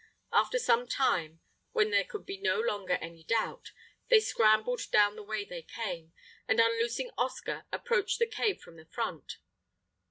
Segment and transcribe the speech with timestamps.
[0.33, 1.41] After some time,
[1.73, 3.71] when there could be no longer any doubt,
[4.09, 6.11] they scrambled down the way they came,
[6.47, 9.37] and, unloosing Oscar, approached the cave from the front.